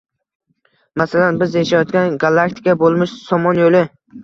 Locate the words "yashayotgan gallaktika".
1.59-2.77